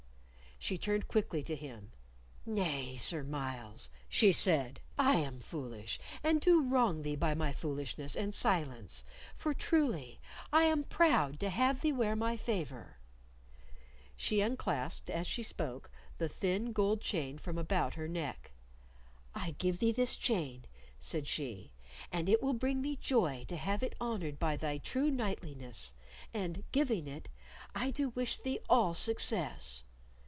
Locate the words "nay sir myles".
2.45-3.89